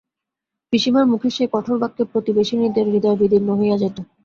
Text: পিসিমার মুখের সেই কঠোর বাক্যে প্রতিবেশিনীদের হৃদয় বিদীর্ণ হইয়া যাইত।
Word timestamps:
পিসিমার 0.73 1.05
মুখের 1.07 1.31
সেই 1.31 1.49
কঠোর 1.53 1.77
বাক্যে 1.79 2.03
প্রতিবেশিনীদের 2.11 2.85
হৃদয় 2.93 3.17
বিদীর্ণ 3.21 3.49
হইয়া 3.59 3.77
যাইত। 3.81 3.97